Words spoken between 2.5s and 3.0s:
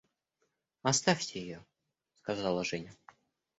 Женя.